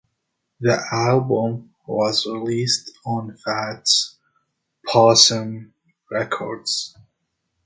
The 0.59 0.81
album 0.91 1.75
was 1.85 2.25
released 2.25 2.89
on 3.05 3.37
Fat 3.37 3.85
Possum 4.87 5.75
Records. 6.09 6.95